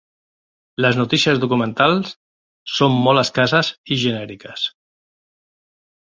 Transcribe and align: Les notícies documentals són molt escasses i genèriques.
Les 0.85 0.95
notícies 0.99 1.41
documentals 1.43 2.13
són 2.77 2.97
molt 3.09 3.23
escasses 3.25 3.71
i 3.97 4.01
genèriques. 4.07 4.67